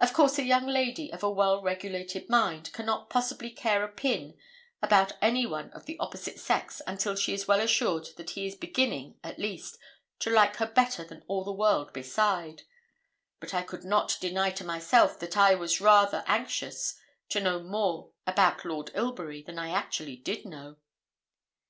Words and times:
Of 0.00 0.14
course, 0.14 0.38
a 0.38 0.42
young 0.42 0.64
lady 0.64 1.12
of 1.12 1.22
a 1.22 1.28
well 1.28 1.60
regulated 1.60 2.30
mind 2.30 2.72
cannot 2.72 3.10
possibly 3.10 3.50
care 3.50 3.84
a 3.84 3.92
pin 3.92 4.38
about 4.80 5.12
any 5.20 5.44
one 5.44 5.70
of 5.72 5.84
the 5.84 5.98
opposite 6.00 6.40
sex 6.40 6.80
until 6.86 7.14
she 7.14 7.34
is 7.34 7.46
well 7.46 7.60
assured 7.60 8.08
that 8.16 8.30
he 8.30 8.46
is 8.46 8.54
beginning, 8.54 9.18
at 9.22 9.38
least, 9.38 9.76
to 10.20 10.30
like 10.30 10.56
her 10.56 10.66
better 10.66 11.04
than 11.04 11.24
all 11.28 11.44
the 11.44 11.52
world 11.52 11.92
beside; 11.92 12.62
but 13.38 13.52
I 13.52 13.60
could 13.60 13.84
not 13.84 14.16
deny 14.18 14.48
to 14.50 14.64
myself 14.64 15.18
that 15.18 15.36
I 15.36 15.54
was 15.54 15.78
rather 15.78 16.24
anxious 16.26 16.98
to 17.28 17.38
know 17.38 17.62
more 17.62 18.12
about 18.26 18.64
Lord 18.64 18.90
Ilbury 18.94 19.42
than 19.42 19.58
I 19.58 19.68
actually 19.72 20.16
did 20.16 20.46
know. 20.46 20.76